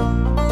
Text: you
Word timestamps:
you 0.00 0.49